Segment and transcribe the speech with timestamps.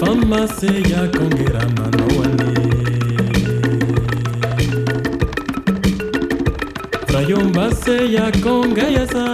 [0.00, 2.50] fama seyakongera mano wane
[7.06, 9.24] frayomba seyakongeyasa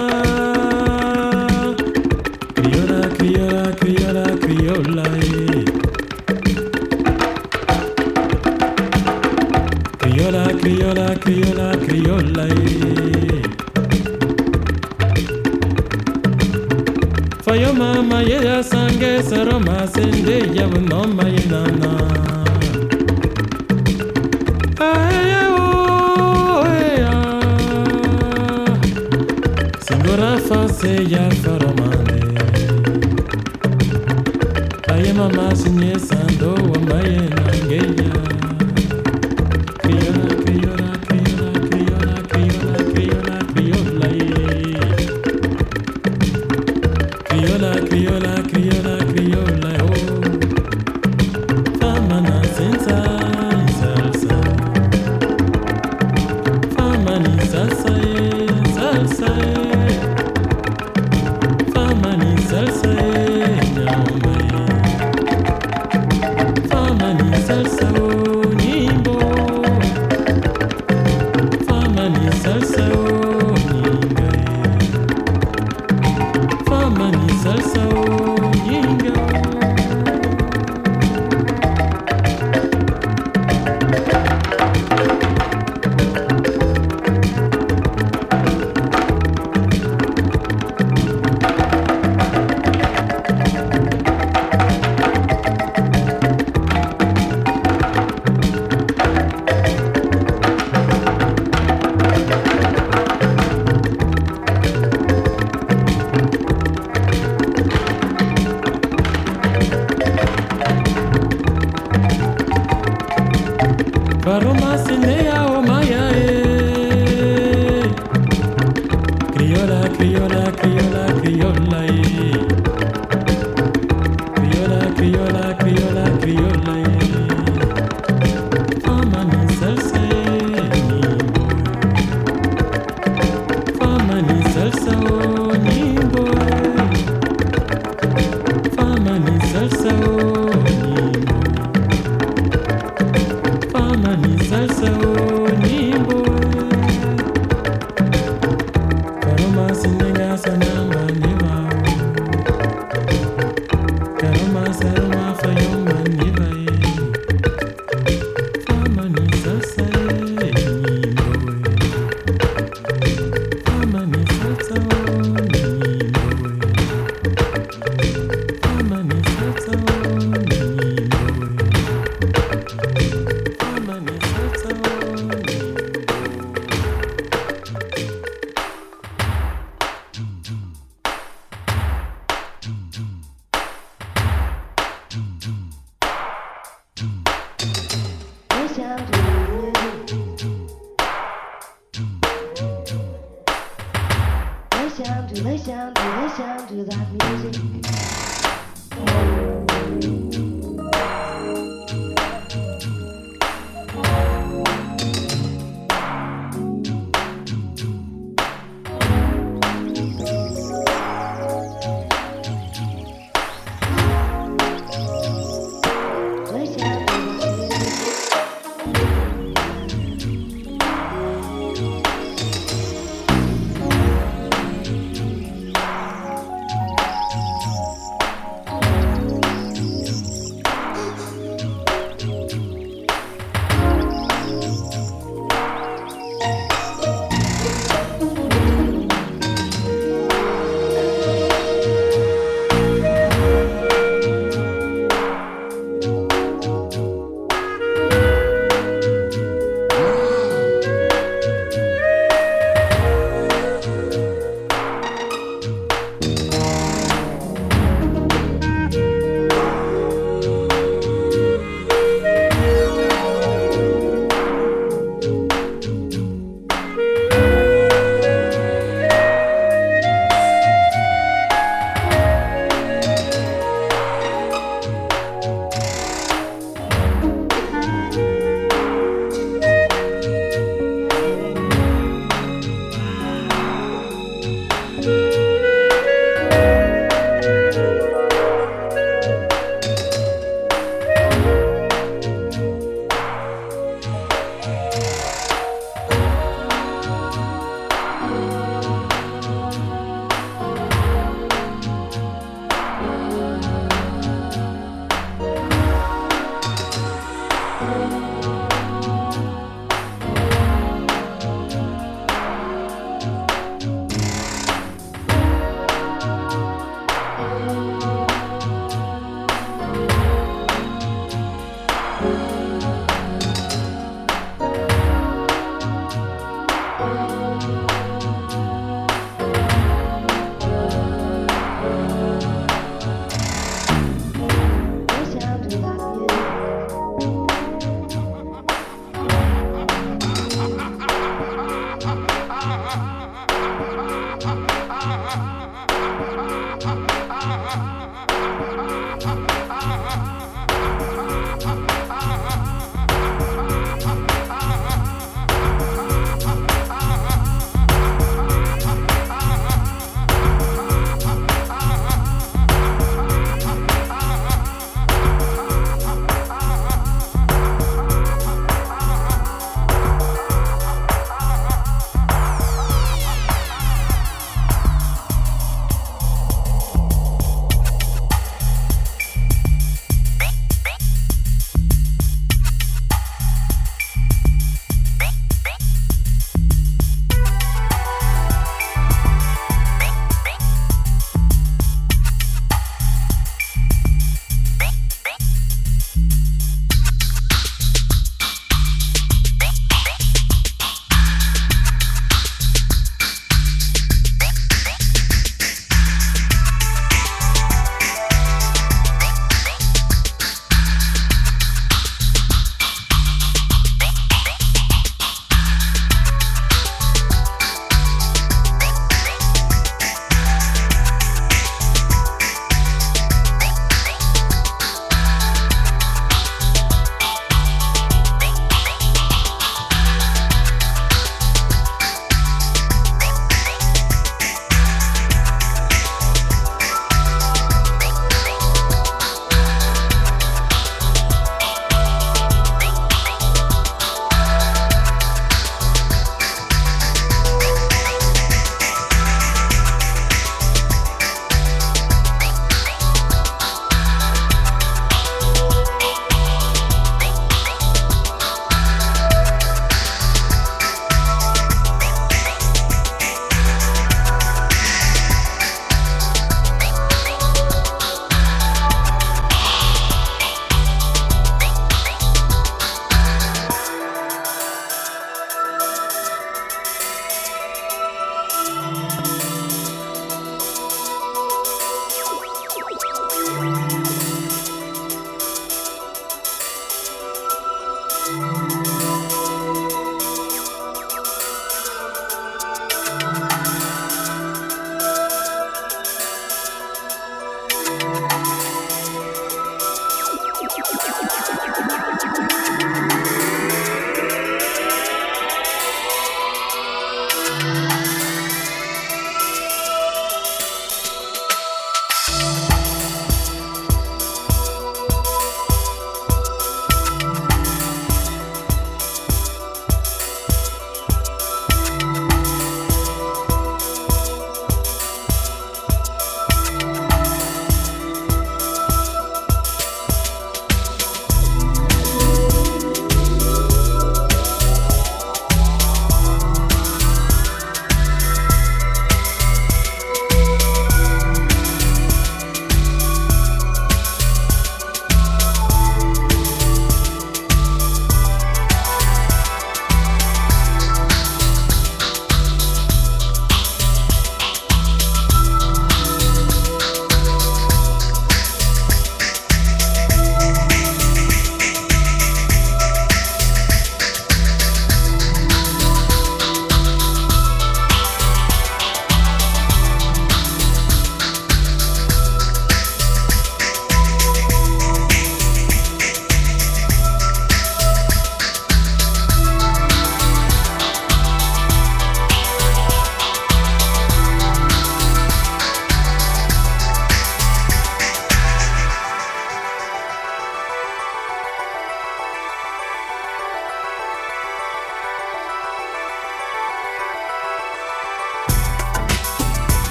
[2.54, 5.64] kriola kriola kriola kriolae
[10.00, 13.17] kriola kriola kriola kriolae
[17.78, 21.92] mama ye ya sange soro masende yabu no mayina na.
[24.90, 27.14] aye o aya.
[29.84, 32.20] Singora fase ya soro mane.
[34.92, 38.07] Aya mama sinye sando wa mayina ngeya.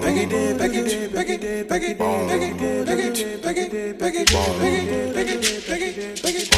[0.00, 0.26] Wale
[6.24, 6.51] we